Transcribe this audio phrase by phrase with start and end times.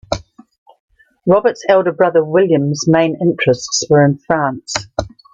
[1.27, 4.73] Robert's elder brother William's main interests were in France.